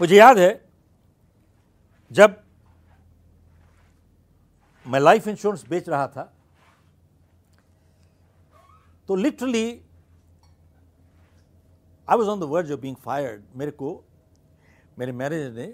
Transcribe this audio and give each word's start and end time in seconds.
मुझे 0.00 0.16
याद 0.16 0.38
है, 0.38 0.50
जब 2.10 2.42
मैं 4.86 5.00
लाइफ 5.00 5.26
इंश्योरेंस 5.28 5.64
बेच 5.68 5.88
रहा 5.88 6.06
था 6.08 6.22
तो 9.08 9.14
literally 9.14 9.66
I 12.08 12.16
was 12.16 12.28
on 12.28 12.40
the 12.40 12.44
verge 12.44 12.70
of 12.72 12.80
being 12.80 12.96
fired 12.96 13.42
मेरे 13.56 13.70
को, 13.72 13.92
मेरे 14.98 15.12
मैनेजर 15.12 15.52
ने 15.52 15.66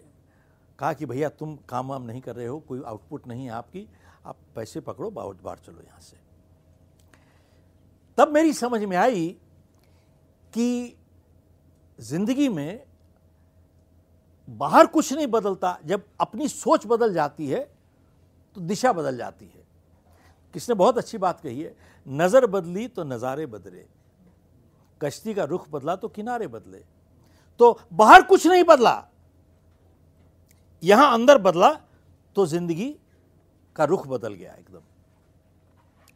कहा 0.79 0.93
कि, 0.93 1.07
भैया, 1.07 1.29
तुम 1.29 1.57
काम 1.69 1.89
वाम 1.89 2.03
नहीं 2.03 2.21
कर 2.21 2.37
रहे 2.37 2.47
हो, 2.47 2.59
कोई 2.61 2.83
आउटपुट 2.83 3.27
नहीं 3.27 3.45
है 3.45 3.51
आपकी, 3.53 3.87
आप 4.27 4.37
पैसे 4.57 4.81
पकड़ो 4.81 5.11
बाउट 5.11 5.43
बाहर 5.43 5.59
चलो 5.59 5.81
यहाँ 5.81 6.01
से. 6.01 6.17
तब 8.19 8.33
मेरी 8.33 8.53
समझ 8.53 8.83
में 8.83 8.97
आई 8.97 9.29
कि 10.53 10.97
ज़िंदगी 11.99 12.49
में 12.49 12.87
बाहर 14.49 14.87
कुछ 14.89 15.13
नहीं 15.13 15.27
बदलता, 15.29 15.79
जब 15.85 16.05
अपनी 16.21 16.49
सोच 16.49 16.87
बदल 16.87 17.15
जाती 17.15 17.47
है 17.49 17.61
तो 18.57 18.61
दिशा 18.63 18.93
बदल 18.93 19.17
जाती 19.17 19.47
है। 19.47 19.65
किसने 20.55 20.75
बहुत 20.77 20.99
अच्छी 20.99 21.19
बात 21.19 21.41
कही 21.41 21.63
है, 21.63 21.75
नज़र 22.07 22.47
बदली 22.49 22.87
तो 22.89 23.05
नज़ारे 23.05 23.47
बदले, 23.49 23.85
कश्ती 25.01 25.35
का 25.35 25.45
रुख 25.47 25.69
बदला 25.71 25.97
तो 25.97 26.09
किनारे 26.11 26.47
बदले। 26.49 26.83
तो 27.61 27.79
बाहर 27.93 28.23
कुछ 28.25 28.47
नहीं 28.47 28.65
बदला, 28.65 29.09
यहाँ 30.83 31.13
अंदर 31.15 31.39
बदला 31.41 31.73
तो 32.37 32.47
ज़िंदगी 32.47 32.95
का 33.77 33.85
रुख 33.85 34.07
बदल 34.09 34.35
गया 34.35 34.53
एकदम। 34.53 34.81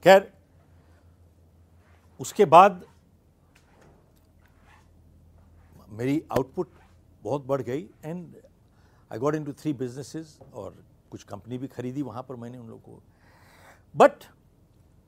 खैर, 0.04 0.30
उसके 2.20 2.44
बाद 2.46 2.84
मेरी 5.90 6.22
आउटपुट 6.30 6.68
बहुत 7.22 7.44
बढ़ 7.46 7.62
गई। 7.62 7.88
And 8.04 8.36
I 9.10 9.18
got 9.18 9.34
into 9.44 9.52
three 9.52 9.72
businesses 9.74 10.38
और 10.54 10.74
कुछ 11.10 11.22
कंपनी 11.24 11.58
भी 11.58 11.68
खरीदी 11.68 12.02
वहाँ 12.02 12.22
पर 12.22 12.36
मैंने 12.36 12.58
उन 12.58 12.68
लोगों 12.68 12.92
को। 12.92 13.02
बट 13.94 14.24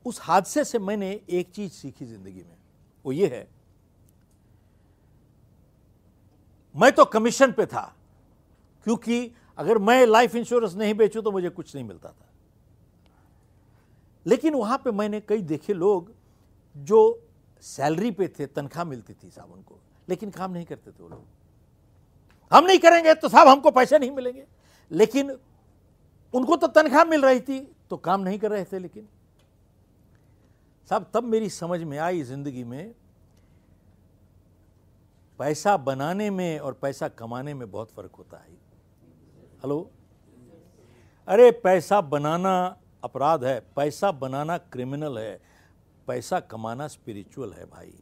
उस 0.07 0.21
हादसे 0.23 0.65
से 0.65 0.79
मैंने 0.81 1.11
एक 1.31 1.51
चीज़ 1.51 1.73
सीखी 1.73 2.05
ज़िंदगी 2.07 2.43
में। 2.43 2.57
वो 3.05 3.13
ये 3.13 3.27
है, 3.29 3.49
मैं 6.75 6.91
तो 6.93 7.05
कमीशन 7.07 7.53
पे 7.53 7.67
था, 7.67 7.95
क्योंकि 8.87 9.31
अगर 9.59 9.79
मैं 9.81 10.07
लाइफ 10.07 10.35
इंश्योरेंस 10.35 10.75
नहीं 10.75 10.95
बेचूं 10.95 11.23
तो 11.23 11.31
मुझे 11.33 11.49
कुछ 11.51 11.75
नहीं 11.75 11.85
मिलता 11.85 12.09
था। 12.09 12.29
लेकिन 14.27 14.55
वहाँ 14.55 14.79
पे 14.79 14.91
मैंने 14.93 15.21
कई 15.21 15.43
देखे 15.43 15.73
लोग 15.75 16.13
जो 16.77 17.29
सैलरी 17.63 18.11
पे 18.11 18.29
थे, 18.29 18.47
तनख्वाह 18.47 18.85
मिलती 18.85 19.15
थी 19.15 19.31
साहब 19.31 19.53
उनको, 19.53 19.79
लेकिन 20.09 20.31
काम 20.31 20.53
नहीं 20.53 20.65
करते 20.65 20.91
थे 20.91 21.03
वो 21.03 21.09
लोग। 21.09 21.25
हम 22.53 22.65
नहीं 22.65 22.79
करेंगे 22.79 23.15
तो 23.15 23.29
साहब 23.29 23.49
हमको 23.49 23.71
पैसे 23.71 23.99
नहीं 23.99 24.11
मिलेंगे। 24.11 24.45
लेकिन 24.91 25.31
उनको 26.35 26.57
तो 26.57 26.67
तनख्वाह 26.67 27.05
मिल 27.05 27.23
रही 27.23 27.41
थी 27.41 27.61
तो 27.91 27.97
काम 27.99 28.21
नहीं 28.21 28.39
कर 28.39 28.51
रहे 28.51 28.65
थे 28.65 28.79
लेकिन। 28.79 29.09
साहब, 30.91 31.11
तब 31.15 31.25
मेरी 31.25 31.49
समझ 31.51 31.83
में 31.83 31.99
आई 31.99 32.23
ज़िंदगी 32.23 32.65
में, 32.65 32.95
पैसा 35.41 35.77
बनाने 35.77 36.29
में 36.31 36.59
और 36.59 36.73
पैसा 36.73 37.09
कमाने 37.09 37.55
में 37.55 37.71
बहुत 37.71 37.91
फ़र्क 37.91 38.15
होता 38.19 38.37
है। 38.37 38.53
हेलो? 39.63 39.91
अरे, 41.29 41.51
पैसा 41.51 42.01
बनाना 42.01 42.55
अपराध 43.05 43.45
है, 43.45 43.59
पैसा 43.77 44.11
बनाना 44.13 44.57
क्रिमिनल 44.59 45.19
है, 45.19 45.41
पैसा 46.09 46.41
कमाना 46.41 46.89
स्पिरिचुअल 46.89 47.53
है 47.53 47.65
भाई। 47.65 47.93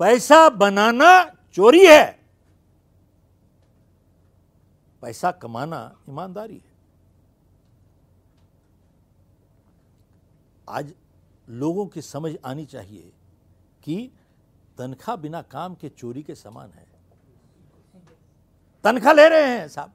पैसा 0.00 0.48
बनाना 0.48 1.24
चोरी 1.52 1.84
है। 1.86 2.18
पैसा 5.02 5.30
कमाना 5.30 5.80
ईमानदारी 6.08 6.56
है। 6.56 6.76
आज 10.68 10.94
लोगों 11.48 11.86
की 11.86 12.02
समझ 12.02 12.34
आनी 12.46 12.66
चाहिए 12.66 13.12
कि 13.82 14.10
तनख्वाह 14.78 15.16
बिना 15.16 15.42
काम 15.42 15.74
के 15.74 15.88
चोरी 15.88 16.22
के 16.22 16.34
समान 16.34 16.70
है। 16.70 16.86
तनख्वाह 18.84 19.14
ले 19.14 19.28
रहे 19.28 19.46
हैं 19.48 19.68
साहब। 19.68 19.92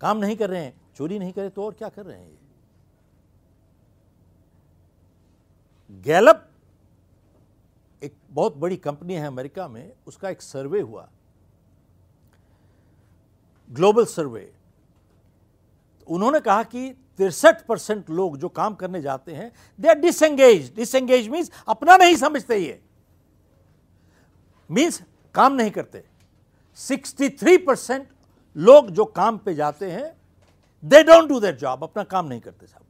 काम 0.00 0.18
नहीं 0.18 0.36
कर 0.36 0.50
रहे 0.50 0.64
हैं, 0.64 0.80
चोरी 0.96 1.18
नहीं 1.18 1.32
करे 1.32 1.48
तो 1.48 1.64
और 1.64 1.72
क्या 1.74 1.88
कर 1.88 2.06
रहे 2.06 2.18
हैं 2.18 2.38
गैलप 5.90 6.47
एक 8.02 8.14
बहुत 8.30 8.56
बड़ी 8.56 8.76
कंपनी 8.76 9.14
है 9.14 9.26
अमेरिका 9.26 9.68
में, 9.68 9.92
उसका 10.06 10.30
एक 10.30 10.42
सर्वे 10.42 10.80
हुआ। 10.80 11.08
Global 13.70 14.04
survey. 14.04 14.52
उन्होंने 16.08 16.40
कहा 16.40 16.62
कि 16.62 16.90
तिरसठ 17.18 17.64
परसेंट 17.66 18.10
लोग 18.10 18.36
जो 18.38 18.48
काम 18.48 18.74
करने 18.74 19.00
जाते 19.02 19.32
हैं 19.32 19.50
they 19.80 19.88
are 19.88 19.98
disengaged 19.98 20.74
disengaged 20.76 21.28
means 21.28 21.50
अपना 21.68 21.96
नहीं 21.96 22.16
समझते 22.16 22.56
ये। 22.56 22.80
मीन्स 24.70 25.02
काम 25.34 25.52
नहीं 25.52 25.70
करते। 25.70 26.04
63 26.78 27.56
परसेंट 27.66 28.08
लोग 28.56 28.90
जो 28.90 29.04
काम 29.04 29.38
पे 29.38 29.54
जाते 29.54 29.90
हैं 29.90 30.12
they 30.84 31.02
don't 31.02 31.28
do 31.28 31.40
their 31.40 31.56
job 31.56 31.82
अपना 31.82 32.02
काम 32.04 32.26
नहीं 32.26 32.40
करते 32.40 32.66
साहब 32.66 32.84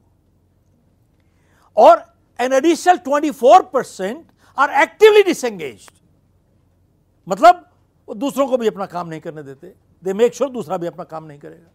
और 1.77 2.05
an 2.39 2.53
additional 2.53 2.99
24 2.99 3.63
percent 3.73 4.27
are 4.59 4.71
actively 4.83 5.23
disengaged 5.23 5.89
मतलब 7.27 7.65
वो 8.09 8.15
दूसरों 8.15 8.47
को 8.49 8.57
भी 8.57 8.69
अपना 8.69 8.87
काम 8.87 9.09
नहीं 9.09 9.21
करने 9.21 9.43
देते। 9.43 9.75
दे 10.03 10.13
मेक 10.13 10.35
श्योर 10.35 10.51
दूसरा 10.51 10.77
भी 10.77 10.87
अपना 10.87 11.05
काम 11.05 11.25
नहीं 11.25 11.39
करेगा। 11.39 11.71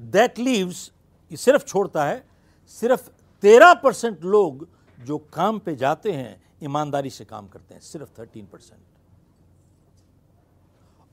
दैट 0.00 0.38
लीव्स 0.38 0.90
ये 1.30 1.36
सिर्फ़ 1.36 1.64
छोड़ता 1.64 2.04
है, 2.04 2.24
सिर्फ़ 2.68 3.08
तेरह 3.42 3.74
परसेंट 3.74 4.24
लोग 4.24 4.68
जो 4.98 5.18
काम 5.32 5.58
पे 5.58 5.74
जाते 5.76 6.12
हैं, 6.12 6.42
ईमानदारी 6.62 7.10
से 7.10 7.24
काम 7.24 7.48
करते 7.48 7.74
हैं, 7.74 7.80
सिर्फ़ 7.80 8.10
thirteen 8.18 8.46
percent. 8.46 8.80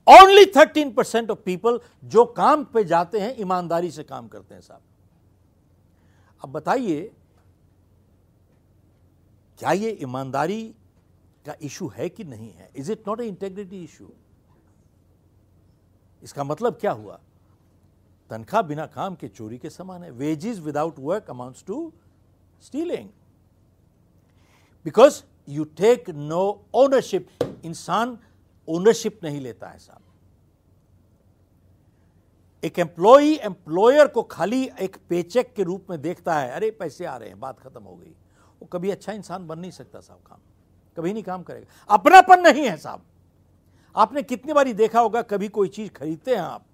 Only 0.06 0.44
thirteen 0.46 0.92
percent 0.92 1.30
of 1.30 1.38
people 1.38 1.80
जो 2.04 2.24
काम 2.24 2.64
पे 2.64 2.84
जाते 2.84 3.20
हैं, 3.20 3.34
ईमानदारी 3.38 3.90
से 3.90 4.02
काम 4.04 4.28
करते 4.28 4.54
हैं 4.54 4.60
साहब। 4.60 4.80
अब 6.44 6.52
बताइए 6.52 7.10
क्या 9.58 9.72
ये 9.72 9.90
ईमानदारी 9.90 10.74
का 11.46 11.54
इशू 11.62 11.88
है 11.88 12.08
कि 12.08 12.24
नहीं 12.24 12.52
है? 12.52 12.70
Is 12.76 12.92
it 12.92 13.08
not 13.08 13.20
a 13.20 13.24
integrity 13.24 13.84
issue 13.84 14.10
इसका 16.22 16.44
मतलब 16.44 16.74
क्या 16.74 16.92
हुआ? 16.92 17.20
तनख्वाह 18.30 18.62
बिना 18.62 18.86
काम 18.86 19.14
के 19.14 19.28
चोरी 19.28 19.58
के 19.58 19.70
समान 19.70 20.02
है। 20.02 20.10
Wages 20.10 20.58
without 20.58 20.98
work 20.98 21.30
amounts 21.30 21.64
to 21.64 21.92
stealing 22.62 23.08
because 24.84 25.22
you 25.48 25.64
take 25.64 26.10
no 26.10 26.66
ownership 26.74 27.28
इंसान 27.64 28.18
ओनरशिप 28.68 29.20
नहीं 29.24 29.40
लेता 29.40 29.68
है 29.68 29.78
साहब। 29.78 30.02
एक 32.64 32.78
एम्प्लॉई 32.78 33.34
एम्प्लॉयर 33.34 34.06
को 34.06 34.22
खाली 34.22 34.70
एक 34.80 34.96
पेचेक 35.08 35.54
के 35.54 35.62
रूप 35.62 35.86
में 35.90 36.02
देखता 36.02 36.38
है। 36.38 36.50
अरे, 36.50 36.70
पैसे 36.70 37.04
आ 37.04 37.16
रहे 37.16 37.28
हैं, 37.28 37.40
बात 37.40 37.60
खत्म 37.60 37.82
हो 37.82 37.96
गई। 37.96 38.14
वो 38.66 38.78
कभी 38.78 38.90
अच्छा 38.90 39.12
इंसान 39.12 39.46
बन 39.46 39.58
नहीं 39.58 39.70
सकता 39.70 40.00
साहब 40.00 40.18
काम। 40.26 40.38
कभी 40.96 41.12
नहीं 41.12 41.22
काम 41.22 41.42
करेगा। 41.42 41.94
अपनापन 41.94 42.40
नहीं 42.40 42.64
है 42.64 42.76
साहब। 42.76 43.02
आपने 43.94 44.22
कितनी 44.22 44.52
बारी 44.52 44.72
देखा 44.74 45.00
होगा 45.00 45.22
कभी 45.22 45.48
कोई 45.48 45.68
चीज़ 45.68 45.90
खरीदते 45.90 46.34
हैं 46.34 46.42
आप 46.42 46.64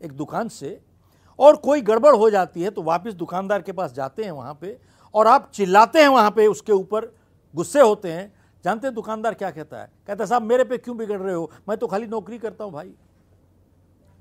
एक 0.00 0.12
दुकान 0.12 0.48
से 0.48 0.80
और 1.38 1.56
कोई 1.56 1.80
गड़बड़ 1.80 2.14
हो 2.16 2.30
जाती 2.30 2.62
है 2.62 2.70
तो 2.70 2.82
वापस 2.82 3.14
दुकानदार 3.14 3.62
के 3.62 3.72
पास 3.72 3.92
जाते 3.92 4.24
हैं 4.24 4.30
वहाँ 4.30 4.58
पे 4.60 4.76
और 5.14 5.26
आप 5.26 5.50
चिल्लाते 5.54 6.02
हैं 6.02 6.08
वहाँ 6.08 6.30
पे 6.30 6.46
उसके 6.46 6.72
ऊपर 6.72 7.12
गुस्से 7.54 7.80
होते 7.80 8.12
हैं। 8.12 8.32
जानते 8.64 8.86
हैं 8.86 8.94
दुकानदार 8.94 9.34
क्या 9.34 9.50
कहता 9.50 9.80
है? 9.80 9.90
कहता 10.06 10.24
है 10.24 10.28
साहब 10.28 10.42
मेरे 10.42 10.64
पे 10.64 10.78
क्यों 10.78 10.96
बिगड़ 10.96 11.20
रहे 11.20 11.34
हो? 11.34 11.50
मैं 11.68 11.78
तो 11.78 11.86
खाली 11.86 12.06
नौकरी 12.06 12.38
करता 12.38 12.64
हूँ 12.64 12.72
भाई। 12.72 12.94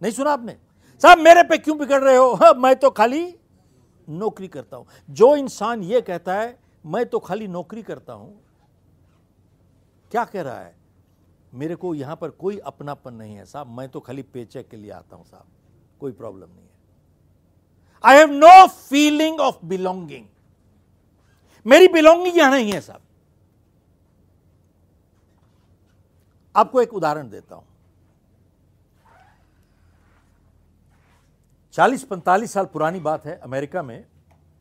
नहीं 0.01 0.11
सुना 0.11 0.31
आपने? 0.31 0.57
साहब 1.01 1.19
मेरे 1.19 1.43
पे 1.43 1.57
क्यों 1.57 1.77
बिगड़ 1.77 2.03
रहे 2.03 2.15
हो? 2.15 2.33
हाँ, 2.33 2.53
मैं 2.53 2.75
तो 2.75 2.89
खाली 2.89 3.35
नौकरी 4.07 4.47
करता 4.47 4.77
हूँ। 4.77 4.85
जो 5.09 5.35
इंसान 5.35 5.83
ये 5.83 6.01
कहता 6.01 6.35
है 6.35 6.59
मैं 6.85 7.05
तो 7.05 7.19
खाली 7.19 7.47
नौकरी 7.47 7.83
करता 7.83 8.13
हूँ। 8.13 8.41
क्या 10.11 10.25
कह 10.25 10.41
रहा 10.41 10.59
है? 10.59 10.75
मेरे 11.53 11.75
को 11.75 11.95
यहाँ 11.95 12.15
पर 12.15 12.29
कोई 12.29 12.57
अपनापन 12.57 13.13
नहीं 13.13 13.35
है, 13.35 13.45
साहब। 13.45 13.67
मैं 13.67 13.89
तो 13.89 13.99
खाली 13.99 14.21
पेचेक 14.21 14.69
के 14.69 14.77
लिए 14.77 14.91
आता 14.91 15.15
हूँ, 15.15 15.25
साहब। 15.25 15.45
कोई 15.99 16.11
प्रॉब्लम 16.11 16.49
नहीं 16.49 16.65
है। 16.65 16.69
I 18.03 18.17
have 18.17 18.31
no 18.31 18.67
feeling 18.67 19.39
of 19.39 19.65
belonging 19.65 20.25
मेरी 21.65 21.87
बिलोंगिंग 21.87 22.37
यहाँ 22.37 22.51
नहीं 22.51 22.71
है, 22.71 22.81
साहब। 22.81 23.01
आपको 26.55 26.81
एक 26.81 26.93
उदाहरण 26.93 27.29
देता 27.29 27.55
हूँ। 27.55 27.65
चालीस 31.73 32.03
पैंतालीस 32.03 32.53
साल 32.53 32.65
पुरानी 32.65 32.99
बात 32.99 33.25
है, 33.25 33.37
अमेरिका 33.37 33.83
में 33.83 34.05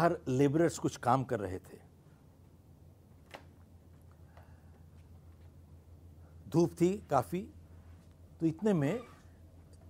हर 0.02 0.16
लेबरर्स 0.28 0.78
कुछ 0.78 0.96
काम 0.96 1.24
कर 1.24 1.40
रहे 1.40 1.58
थे। 1.58 1.89
धूप 6.52 6.72
थी 6.80 6.90
काफ़ी 7.10 7.40
तो 8.40 8.46
इतने 8.46 8.72
में 8.72 9.00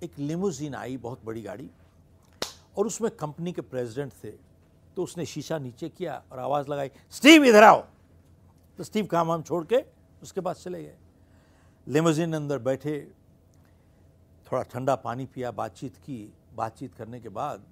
एक 0.03 0.19
लिमोजिन 0.19 0.75
आई, 0.75 0.97
बहुत 0.97 1.25
बड़ी 1.25 1.43
गाड़ी, 1.43 1.69
और 2.77 2.87
उसमें 2.87 3.11
कंपनी 3.11 3.53
के 3.53 3.63
प्रेसिडेंट 3.63 4.13
थे 4.25 4.31
तो 4.97 5.03
उसने 5.03 5.25
शीशा 5.27 5.59
नीचे 5.59 5.89
किया 5.89 6.23
और 6.33 6.39
आवाज़ 6.39 6.69
लगाई 6.69 6.91
स्टीव 7.11 7.45
इधर 7.45 7.63
आओ! 7.63 7.81
तो 8.79 8.85
स्टीव 8.85 9.07
काम 9.07 9.29
वाम 9.29 9.43
छोड़ 9.43 9.65
के 9.65 9.85
उसके 10.23 10.41
पास 10.41 10.63
चले 10.65 10.83
गए। 10.83 10.97
लिमोजिन 11.87 12.35
अंदर 12.35 12.59
बैठे, 12.59 13.01
थोड़ा 14.47 14.63
ठंडा 14.63 14.95
पानी 14.97 15.27
पिया, 15.27 15.51
बातचीत 15.53 15.97
की। 15.97 16.33
बातचीत 16.57 16.95
करने 16.95 17.21
के 17.21 17.29
बाद 17.29 17.65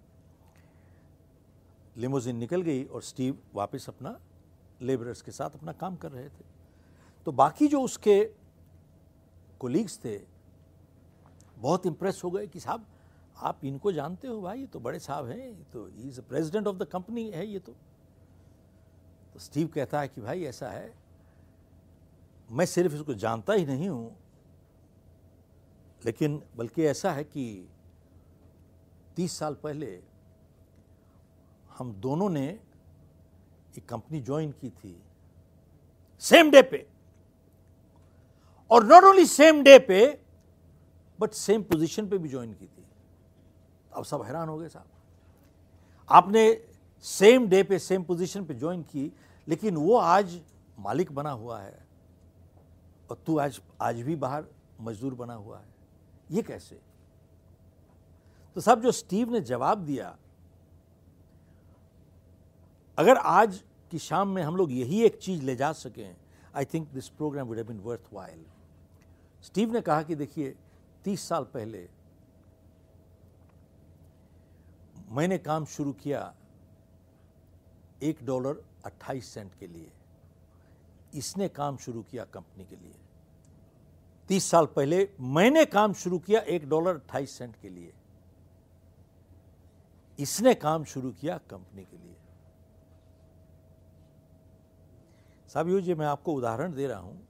लिमोजिन 1.97 2.37
निकल 2.37 2.63
गई 2.63 2.85
और 2.85 3.03
स्टीव 3.03 3.39
वापस 3.55 3.89
अपना 3.89 4.19
लेबरर्स 4.83 5.23
के 5.23 5.33
साथ 5.33 5.51
अपना 5.51 5.73
काम 5.73 5.97
कर 5.97 6.11
रहे 6.13 6.29
थे। 6.29 6.45
तो 7.27 7.33
बाकी 7.33 7.67
जो 7.69 7.81
उसके 7.83 8.21
कोलीग्स 9.61 9.99
थे, 10.05 10.19
बहुत 11.57 11.87
इंप्रेस 11.87 12.21
हो 12.25 12.31
गए 12.31 12.47
कि 12.47 12.61
साहब, 12.61 12.87
आप 13.37 13.65
इनको 13.65 13.93
जानते 13.93 14.29
हो 14.29 14.41
भाई, 14.43 14.61
ये 14.61 14.67
तो 14.67 14.81
बड़े 14.81 14.99
साहब 15.01 15.27
हैं 15.29 15.71
तो 15.71 15.89
is 15.89 16.21
president 16.21 16.67
of 16.67 16.77
the 16.77 16.85
company 16.87 17.29
है 17.31 17.47
ये 17.47 17.59
तो। 17.59 17.73
तो 19.33 19.41
स्टीव 19.41 19.69
कहता 19.69 20.01
है 20.01 20.09
कि 20.09 20.21
भाई 20.21 20.45
ऐसा 20.45 20.69
है, 20.69 20.93
मैं 22.49 22.67
सिर्फ़ 22.67 22.95
इसको 22.95 23.15
जानता 23.17 23.53
ही 23.53 23.67
नहीं 23.67 23.89
हूँ, 23.89 24.17
लेकिन 26.03 26.43
बल्कि 26.57 26.85
ऐसा 26.87 27.13
है 27.13 27.25
कि 27.25 27.69
तीस 29.17 29.39
साल 29.39 29.55
पहले 29.55 29.99
हम 31.71 31.93
दोनों 32.01 32.29
ने 32.31 32.47
एक 33.79 33.89
कंपनी 33.89 34.21
ज्वाइन 34.21 34.53
की 34.53 34.71
थी 34.71 34.97
सेम 36.23 36.51
डे 36.51 36.63
पे। 36.63 36.87
और 38.71 38.85
नॉट 38.85 39.05
ओनली 39.05 39.27
सेम 39.27 39.63
डे 39.63 39.79
पे 39.79 40.21
बट 41.21 41.31
सेम 41.31 41.63
पोजीशन 41.63 42.09
पे 42.09 42.19
भी 42.19 42.29
ज्वाइन 42.29 42.53
की 42.53 42.67
थी। 42.67 42.85
अब 43.93 44.05
सब 44.05 44.23
हैरान 44.23 44.49
हो 44.49 44.59
गए 44.59 44.69
साहब। 44.69 44.87
आपने 46.09 46.67
सेम 47.05 47.47
डे 47.49 47.63
पे 47.63 47.79
सेम 47.79 48.03
पोजीशन 48.03 48.45
पे 48.45 48.55
ज्वाइन 48.55 48.83
की, 48.83 49.13
लेकिन 49.49 49.77
वो 49.77 49.97
आज 49.97 50.41
मालिक 50.79 51.13
बना 51.13 51.31
हुआ 51.31 51.61
है। 51.61 51.87
और 53.11 53.17
तू 53.27 53.39
आज 53.39 53.61
आज 53.81 54.01
भी 54.01 54.17
बाहर 54.17 54.45
मजदूर 54.81 55.15
बना 55.15 55.35
हुआ 55.35 55.59
है। 55.59 55.69
ये 56.31 56.43
कैसे? 56.43 56.81
तो 58.55 58.61
साहब, 58.61 58.81
जो 58.81 58.93
स्टीव 58.93 59.31
ने 59.31 59.41
जवाब 59.41 59.79
दिया, 59.79 60.17
अगर 62.99 63.17
आज 63.17 63.63
की 63.91 63.99
शाम 63.99 64.29
में 64.29 64.43
हम 64.43 64.57
लोग 64.57 64.73
यही 64.73 65.03
एक 65.03 65.19
चीज़ 65.19 65.43
ले 65.43 65.57
जा 65.57 65.73
सकें 65.73 66.17
I 66.57 66.65
think 66.65 66.89
this 66.89 67.09
program 67.09 67.47
would 67.47 67.57
have 67.57 67.67
been 67.67 67.81
worthwhile 68.13 68.45
Steve 69.43 69.73
ने 69.73 69.81
कहा 69.81 70.03
कि 70.03 70.15
देखिए, 70.15 70.55
तीस 71.05 71.29
साल 71.29 71.45
पहले 71.45 71.89
मैंने 75.11 75.39
काम 75.39 75.65
शुरू 75.65 75.93
किया 75.93 76.35
एक 78.03 78.19
डॉलर 78.25 78.63
अट्ठाईस 78.85 79.27
सेंट 79.27 79.55
के 79.61 79.67
लिए। 79.67 79.91
इसने 81.15 81.49
काम 81.49 81.77
शुरू 81.77 82.03
किया 82.03 82.25
कंपनी 82.25 82.65
के 82.65 82.77
लिए। 82.77 82.95
तीस 84.31 84.51
साल 84.51 84.67
पहले 84.67 85.09
मैंने 85.21 85.65
काम 85.67 85.93
शुरू 85.93 86.19
किया 86.19 86.41
एक 86.41 86.69
डॉलर 86.69 86.95
अट्ठाईस 86.95 87.39
सेंट 87.39 87.57
के 87.57 87.69
लिए। 87.69 87.93
इसने 90.19 90.55
काम 90.55 90.85
शुरू 90.85 91.11
किया 91.13 91.39
कंपनी 91.51 91.85
के 91.85 91.97
लिए। 91.97 92.17
साहब, 95.49 95.69
यू 95.69 95.81
जी 95.81 95.95
मैं 95.95 96.07
आपको 96.07 96.35
उदाहरण 96.35 96.75
दे 96.75 96.87
रहा 96.87 96.99
हूँ 96.99 97.28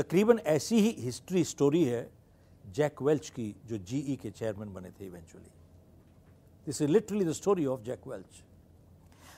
तकरीबन 0.00 0.38
ऐसी 0.48 0.80
ही 0.80 0.94
हिस्ट्री 0.98 1.44
स्टोरी 1.44 1.84
है 1.84 2.08
जैक 2.74 3.02
वेल्च 3.02 3.28
की, 3.30 3.54
जो 3.66 3.78
जीई 3.78 4.18
के 4.22 4.30
चेयरमैन 4.30 4.72
बने 4.74 4.90
थे 4.90 5.06
eventually 5.06 5.50
this 6.66 6.82
is 6.82 6.90
literally 6.90 7.24
the 7.24 7.32
story 7.32 7.66
of 7.66 7.80
Jack 7.82 8.06
Welch 8.06 8.42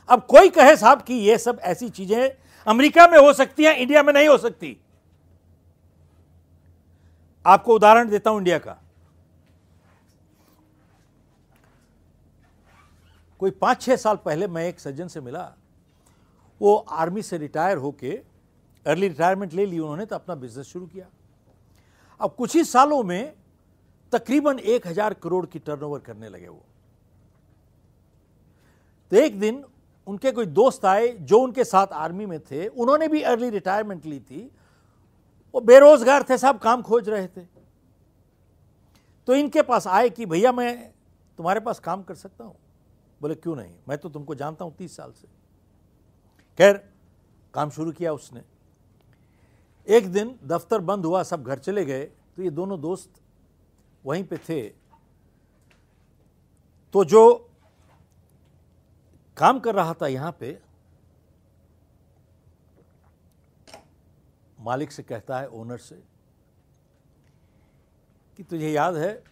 अब 0.08 0.26
कोई 0.26 0.48
कहे 0.50 0.76
साहब 0.76 1.02
कि 1.02 1.14
ये 1.14 1.36
सब 1.38 1.58
ऐसी 1.64 1.88
चीज़ें 1.90 2.30
अमेरिका 2.66 3.06
में 3.08 3.18
हो 3.18 3.32
सकती 3.32 3.64
हैं, 3.64 3.74
इंडिया 3.74 4.02
में 4.02 4.12
नहीं 4.12 4.28
हो 4.28 4.36
सकती। 4.38 4.76
आपको 7.44 7.74
उदाहरण 7.74 8.08
देता 8.08 8.30
हूँ 8.30 8.38
इंडिया 8.38 8.58
का। 8.58 8.76
कोई 13.40 13.50
पाँच 13.52 13.80
छह 13.82 13.96
साल 13.96 14.16
पहले 14.16 14.46
मैं 14.48 14.66
एक 14.68 14.80
सज्जन 14.80 15.08
से 15.08 15.20
मिला, 15.20 15.52
वो 16.60 16.76
आर्मी 16.76 17.22
से 17.22 17.38
रिटायर 17.38 17.76
होके 17.76 18.20
अर्ली 18.86 19.08
रिटायरमेंट 19.08 19.52
ले 19.52 19.66
ली 19.66 19.78
उन्होंने 19.78 20.06
तो 20.06 20.16
अपना 20.16 20.34
बिज़नेस 20.34 20.66
शुरू 20.66 20.86
किया। 20.86 21.06
अब 22.20 22.34
कुछ 22.34 22.56
ही 22.56 22.64
सालों 22.64 23.02
में 23.02 23.34
तकरीबन 24.12 24.58
एक 24.58 24.86
हज़ार 24.86 25.14
करोड़ 25.14 25.46
की 25.46 25.58
टर्नओवर 25.58 25.98
करने 25.98 26.28
लगे 26.28 26.48
वो। 26.48 26.62
तो 29.12 29.16
एक 29.16 29.38
दिन 29.40 29.64
उनके 30.06 30.32
कोई 30.32 30.46
दोस्त 30.46 30.84
आए 30.84 31.08
जो 31.08 31.38
उनके 31.38 31.64
साथ 31.64 31.86
आर्मी 31.86 32.26
में 32.26 32.40
थे, 32.40 32.66
उन्होंने 32.66 33.08
भी 33.08 33.22
अर्ली 33.22 33.50
रिटायरमेंट 33.50 34.06
ली 34.06 34.20
थी। 34.20 34.50
वो 35.54 35.60
बेरोजगार 35.60 36.24
थे 36.30 36.38
साहब 36.38 36.58
काम 36.58 36.82
खोज 36.82 37.08
रहे 37.08 37.26
थे। 37.26 37.44
तो 39.28 39.34
इनके 39.34 39.62
पास 39.62 39.86
आए 39.86 40.08
कि, 40.10 40.26
भैया, 40.26 40.52
मैं 40.52 40.92
तुम्हारे 41.38 41.60
पास 41.60 41.78
काम 41.78 42.02
कर 42.02 42.14
सकता 42.14 42.44
हूँ? 42.44 42.56
बोले, 43.20 43.34
क्यों 43.34 43.56
नहीं? 43.56 43.74
मैं 43.88 43.98
तो 43.98 44.08
तुमको 44.08 44.34
जानता 44.34 44.64
हूँ 44.64 44.74
तीस 44.76 44.96
साल 44.96 45.12
से। 45.12 45.28
खैर, 46.58 46.88
काम 47.54 47.70
शुरू 47.70 47.92
किया 47.92 48.12
उसने। 48.12 48.42
एक 49.86 50.10
दिन 50.12 50.38
दफ्तर 50.44 50.80
बंद 50.80 51.06
हुआ, 51.06 51.22
सब 51.22 51.44
घर 51.44 51.58
चले 51.58 51.84
गए 51.84 52.04
तो 52.36 52.42
ये 52.42 52.50
दोनों 52.50 52.80
दोस्त 52.80 53.20
वहीं 54.04 54.24
पे 54.24 54.36
थे। 54.38 54.62
तो 56.94 57.04
जो 57.04 57.50
काम 59.36 59.60
कर 59.60 59.74
रहा 59.74 59.94
था 59.94 60.06
यहाँ 60.06 60.36
पे, 60.40 60.58
मालिक 64.58 64.92
से 64.92 65.02
कहता 65.02 65.40
है 65.40 65.48
ओनर 65.50 65.78
से, 65.78 66.02
कि 68.38 68.42
तुझे 68.42 68.70
याद 68.70 68.96
है, 68.96 69.22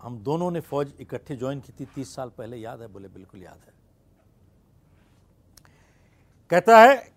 हम 0.00 0.18
दोनों 0.18 0.50
ने 0.50 0.60
फौज 0.60 0.92
इकट्ठे 1.00 1.36
ज्वाइन 1.36 1.60
की 1.60 1.72
थी, 1.72 1.84
तीस 1.86 2.14
साल 2.14 2.30
पहले, 2.38 2.56
याद 2.56 2.80
है? 2.82 2.88
बोले, 2.88 3.08
बिल्कुल 3.08 3.42
याद 3.42 3.60
है। 3.66 3.74
कहता 6.50 6.78
है 6.78 7.15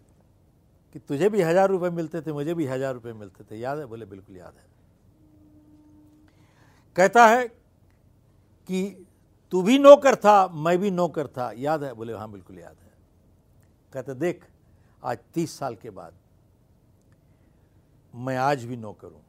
कि 0.96 1.00
तुझे 1.00 1.30
भी 1.30 1.42
हज़ार 1.42 1.70
रुपए 1.70 1.90
मिलते 1.90 2.22
थे, 2.22 2.32
मुझे 2.34 2.54
भी 2.54 2.66
हज़ार 2.66 2.94
रुपए 2.94 3.14
मिलते 3.14 3.44
थे। 3.44 3.60
याद 3.60 3.80
है? 3.80 3.86
बोले, 3.86 4.06
बिल्कुल 4.06 4.38
याद 4.38 4.54
है। 4.56 4.68
कहता 6.96 7.26
है 7.28 7.48
कि 7.48 9.06
तू 9.54 9.62
भी 9.62 9.78
नौकर 9.80 10.16
था, 10.16 10.48
मैं 10.48 10.78
भी 10.78 10.92
नौकर 10.92 11.28
था। 11.28 11.52
याद 11.58 11.84
है? 11.84 11.94
बोले 11.94 12.14
हाँ 12.14 12.32
बिल्कुल 12.32 12.60
याद 12.60 12.76
है। 12.76 12.92
कहते, 13.94 14.14
देख, 14.14 14.46
आज 15.04 15.18
तीस 15.34 15.58
साल 15.60 15.76
के 15.76 15.90
बाद 15.90 16.14
मैं 18.14 18.36
आज 18.38 18.64
भी 18.66 18.78
नौकर 18.78 19.08
हूँ। 19.08 19.24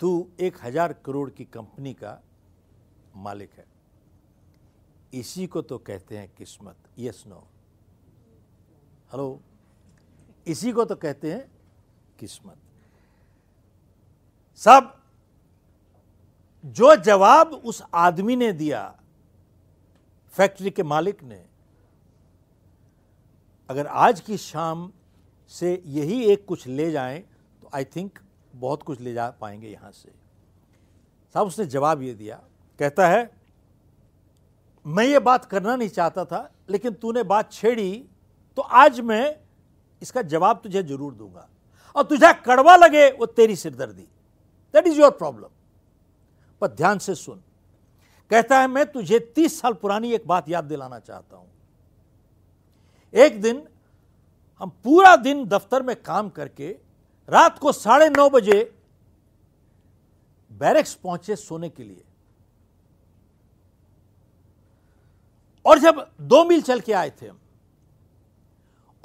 तू 0.00 0.28
एक 0.40 0.56
हज़ार 0.62 0.92
करोड़ 1.04 1.28
की 1.30 1.44
कंपनी 1.44 1.92
का 1.94 2.20
मालिक 3.16 3.52
है। 3.52 3.64
इसी 5.12 5.46
को 5.46 5.62
तो 5.62 5.78
कहते 5.78 6.18
हैं 6.18 6.28
किस्मत। 6.38 6.76
Yes, 6.98 7.22
no. 7.26 7.46
हेलो? 9.12 9.40
इसी 10.46 10.72
को 10.72 10.84
तो 10.84 10.94
कहते 10.96 11.32
हैं 11.32 11.48
किस्मत। 12.18 12.56
सब 14.62 14.92
जो 16.64 16.94
जवाब 16.96 17.52
उस 17.54 17.82
आदमी 17.94 18.36
ने 18.36 18.52
दिया, 18.52 18.94
फैक्ट्री 20.34 20.70
के 20.70 20.82
मालिक 20.82 21.22
ने, 21.22 21.44
अगर 23.68 23.86
आज 23.86 24.20
की 24.20 24.36
शाम 24.36 24.90
से 25.52 25.82
यही 25.86 26.22
एक 26.24 26.44
कुछ 26.46 26.66
ले 26.66 26.90
जाएँ 26.92 27.20
तो 27.62 27.70
आई 27.74 27.84
थिंक 27.86 28.18
बहुत 28.54 28.82
कुछ 28.82 29.00
ले 29.00 29.12
जा 29.14 29.28
पाएँगे 29.40 29.68
यहाँ 29.68 29.90
से। 29.92 30.10
साहब, 31.34 31.46
उसने 31.46 31.64
जवाब 31.66 32.02
ये 32.02 32.14
दिया, 32.14 32.36
कहता 32.80 33.08
है, 33.08 33.30
मैं 34.86 35.04
ये 35.04 35.18
बात 35.18 35.44
करना 35.44 35.76
नहीं 35.76 35.88
चाहता 35.88 36.24
था, 36.24 36.50
लेकिन 36.70 36.92
तूने 36.92 37.22
बात 37.24 37.52
छेड़ी 37.52 38.08
तो 38.58 38.62
आज 38.62 39.00
मैं 39.00 39.45
इसका 40.02 40.22
जवाब 40.24 40.60
तुझे 40.62 40.82
ज़रूर 40.82 41.14
दूँगा। 41.14 41.48
और 41.96 42.02
तुझे 42.04 42.32
कड़वा 42.46 42.76
लगे 42.76 43.10
वो 43.10 43.26
तेरी 43.26 43.56
सिरदर्दी। 43.56 44.06
दैट 44.74 44.86
इज़ 44.86 45.00
योर 45.00 45.10
प्रॉब्लम 45.12 45.48
पर 46.62 46.68
ध्यान 46.68 46.98
से 46.98 47.14
सुन। 47.14 47.42
कहता 48.30 48.60
है, 48.60 48.66
मैं 48.66 48.86
तुझे 48.86 49.18
तीस 49.34 49.60
साल 49.60 49.72
पुरानी 49.74 50.12
एक 50.14 50.26
बात 50.26 50.48
याद 50.48 50.64
दिलाना 50.64 50.98
चाहता 50.98 51.36
हूँ। 51.36 51.48
एक 53.14 53.40
दिन 53.42 53.66
हम 54.60 54.70
पूरा 54.84 55.14
दिन 55.16 55.44
दफ्तर 55.46 55.82
में 55.82 55.94
काम 55.96 56.28
करके 56.30 56.68
रात 57.28 57.58
को 57.58 57.72
साढ़े 57.72 58.08
नौ 58.10 58.28
बजे 58.30 58.62
बैरक्स 60.50 60.94
पहुँचे 60.94 61.36
सोने 61.36 61.68
के 61.68 61.84
लिए। 61.84 62.02
और 65.64 65.78
जब 65.78 66.06
दो 66.22 66.44
मील 66.44 66.62
चल 66.62 66.80
के 66.80 66.92
आए 66.92 67.10
थे 67.12 67.26
हम 67.26 67.38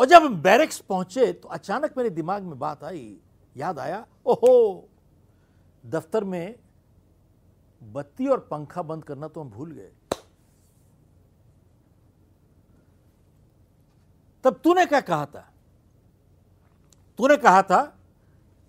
और 0.02 0.08
जब 0.08 0.24
हम 0.24 0.36
बैरिक्स 0.42 0.80
पहुँचे 0.80 1.32
तो 1.34 1.48
अचानक 1.50 1.94
मेरे 1.98 2.10
दिमाग 2.10 2.44
में 2.44 2.58
बात 2.60 2.84
आई, 2.84 3.18
याद 3.56 3.80
आया, 3.80 4.06
ओहो, 4.26 4.88
दफ्तर 5.84 6.24
में 6.24 6.56
बत्ती 7.82 8.28
और 8.28 8.40
पंखा 8.52 8.82
बंद 8.82 9.04
करना 9.04 9.28
तो 9.28 9.42
हम 9.42 9.50
भूल 9.50 9.72
गए। 9.72 9.92
तब 14.46 14.60
तूने 14.64 14.86
क्या 14.86 15.02
कहा 15.02 15.26
था? 15.26 15.48
तूने 17.20 17.38
कहा 17.38 17.62
था, 17.62 17.84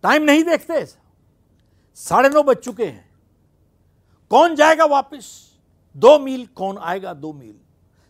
टाइम 0.05 0.23
नहीं 0.23 0.45
देखते, 0.45 0.85
साढ़े 1.99 2.29
नौ 2.29 2.43
बज 2.43 2.57
चुके 2.57 2.87
हैं। 2.87 3.11
कौन 4.31 4.55
जाएगा 4.55 4.85
वापस? 4.87 5.35
दो 5.97 6.19
मील, 6.19 6.47
कौन 6.47 6.79
आएगा 6.79 7.15
दो 7.15 7.33
मील? 7.33 7.59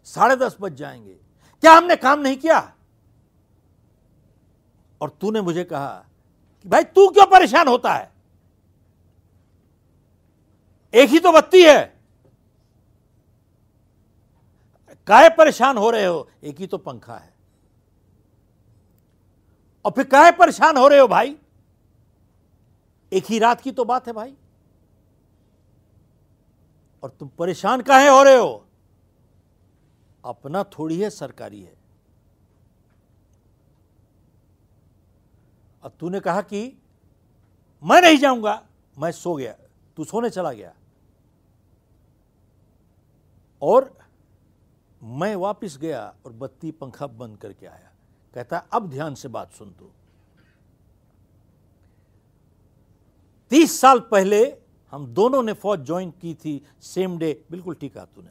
साढ़े 0.06 0.36
दस 0.36 0.56
बज 0.60 0.74
जाएँगे। 0.74 1.14
क्या 1.62 1.72
हमने 1.72 1.96
काम 1.96 2.20
नहीं 2.20 2.36
किया? 2.36 2.72
और 5.02 5.10
तूने 5.10 5.40
मुझे 5.40 5.64
कहा 5.64 6.04
कि 6.62 6.68
भाई 6.68 6.84
तू 6.84 7.08
क्यों 7.08 7.26
परेशान 7.26 7.68
होता 7.68 7.94
है? 7.94 8.12
एक 10.94 11.10
ही 11.10 11.18
तो 11.18 11.32
बत्ती 11.32 11.62
है। 11.62 12.00
काहे 15.06 15.28
परेशान 15.28 15.78
हो 15.78 15.90
रहे 15.90 16.04
हो? 16.04 16.28
एक 16.44 16.56
ही 16.56 16.66
तो 16.66 16.78
पंखा 16.78 17.16
है। 17.16 17.34
और 19.84 19.90
फिर 19.90 20.04
काहे 20.04 20.30
परेशान 20.30 20.76
हो 20.76 20.88
रहे 20.88 20.98
हो 20.98 21.08
भाई? 21.08 21.36
एक 23.12 23.24
ही 23.26 23.38
रात 23.38 23.60
की 23.60 23.72
तो 23.72 23.84
बात 23.84 24.06
है 24.06 24.12
भाई। 24.12 24.36
और 27.02 27.10
तुम 27.10 27.28
परेशान 27.28 27.80
काहे 27.80 28.08
हो 28.08 28.22
रहे 28.22 28.36
हो? 28.36 28.66
अपना 30.24 30.64
थोड़ी 30.64 31.00
है, 31.00 31.10
सरकारी 31.10 31.62
है। 31.62 31.81
और 35.82 35.90
तूने 36.00 36.20
कहा 36.20 36.40
कि 36.42 36.60
मैं 37.82 38.00
नहीं 38.02 38.18
जाऊँगा, 38.18 38.62
मैं 38.96 39.10
सो 39.12 39.34
गया, 39.34 39.54
तू 39.98 40.04
सोने 40.04 40.30
चला 40.30 40.52
गया। 40.52 40.72
और 43.62 43.90
मैं 45.02 45.34
वापस 45.36 45.76
गया 45.78 46.02
और 46.26 46.32
बत्ती 46.32 46.70
पंखा 46.72 47.06
बंद 47.06 47.36
करके 47.38 47.66
आया। 47.66 47.90
कहता, 48.34 48.56
अब 48.56 48.88
ध्यान 48.90 49.14
से 49.14 49.28
बात 49.28 49.52
सुन 49.52 49.70
तू। 49.70 49.90
तीस 53.50 53.80
साल 53.80 54.00
पहले 54.10 54.42
हम 54.92 55.06
दोनों 55.08 55.42
ने 55.42 55.52
फौज 55.54 55.80
ज्वाइन 55.80 56.10
की 56.12 56.34
थी 56.34 56.60
सेम 56.82 57.18
डे 57.18 57.32
बिल्कुल 57.50 57.74
ठीक 57.74 57.96
है 57.98 58.04
तूने। 58.06 58.30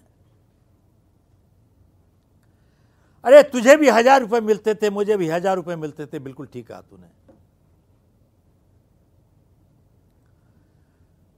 अरे, 3.24 3.42
तुझे 3.44 3.76
भी 3.78 3.90
हज़ार 3.90 4.22
रुपए 4.22 4.40
मिलते 4.42 4.74
थे, 4.76 4.90
मुझे 4.90 5.18
भी 5.18 5.28
हज़ार 5.30 5.56
रुपए 5.56 5.76
मिलते 5.76 6.06
थे, 6.06 6.20
बिल्कुल 6.20 6.48
ठीक 6.48 6.68
कहा 6.68 6.82
तूने। 6.82 7.08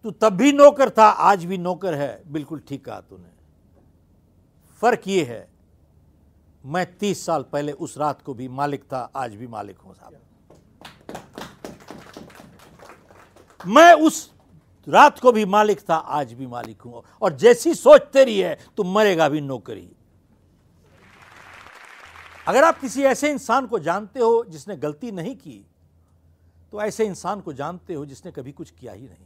तू 0.06 0.12
तब 0.12 0.34
भी 0.34 0.52
नौकर 0.52 0.90
था, 0.90 1.06
आज 1.06 1.46
भी 1.46 1.58
नौकर 1.58 1.94
है। 1.94 2.24
बिल्कुल 2.28 2.60
ठीक 2.68 2.84
कहा 2.86 3.00
तूने। 3.02 3.30
फ़र्क 4.82 5.08
ये 5.08 5.24
है, 5.24 5.48
मैं 6.64 6.86
तीस 6.98 7.26
साल 7.26 7.44
पहले 7.44 7.72
उस 7.72 7.98
रात 7.98 8.22
को 8.22 8.34
भी 8.34 8.48
मालिक 8.50 8.84
था, 8.84 9.12
आज 9.16 9.36
भी 9.36 9.48
मालिक 9.48 9.78
हूँ 9.78 9.94
साहब। 9.96 10.14
मैं 13.66 13.94
उस 13.96 14.32
रात 14.88 15.20
को 15.20 15.32
भी 15.32 15.46
मालिक 15.46 15.80
था, 15.80 15.96
आज 15.96 16.34
भी 16.34 16.48
मालिक 16.48 16.82
हूँ। 16.82 17.04
और 17.22 17.34
जैसी 17.34 17.74
सोच 17.74 18.02
तेरी 18.14 18.40
है, 18.40 18.58
तू 18.78 18.84
मरेगा 18.84 19.30
भी 19.30 19.42
नौकरी 19.42 19.90
अगर 22.48 22.64
आप 22.64 22.80
किसी 22.80 23.04
ऐसे 23.04 23.30
इंसान 23.32 23.68
को 23.68 23.80
जानते 23.80 24.20
हो 24.20 24.44
जिसने 24.46 24.76
गलती 24.78 25.12
नहीं 25.12 25.36
की 25.36 25.66
तो 26.74 26.82
ऐसे 26.82 27.06
इंसान 27.06 27.42
को 27.42 27.54
जानते 27.54 27.94
हो 27.94 28.06
जिसने 28.06 28.32
कभी 28.32 28.52
कुछ 28.52 28.72
किया 28.72 28.94
ही 28.94 29.02
नहीं। 29.02 29.26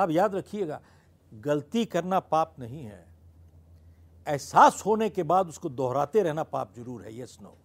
साहब 0.00 0.10
याद 0.10 0.34
रखिएगा, 0.34 0.80
गलती 1.32 1.84
करना 1.84 2.18
पाप 2.22 2.54
नहीं 2.58 2.84
है। 2.84 3.04
एहसास 4.26 4.82
होने 4.86 5.08
के 5.10 5.22
बाद 5.22 5.48
उसको 5.48 5.68
दोहराते 5.70 6.22
रहना 6.22 6.42
पाप 6.44 6.72
ज़रूर 6.76 7.02
है 7.02 7.18
यस 7.20 7.38
नो 7.42 7.56